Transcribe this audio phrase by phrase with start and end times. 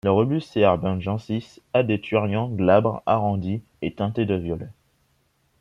[0.03, 4.69] Le Rubus seebergensis a des turions, glabre, arrondi et teinté de violet.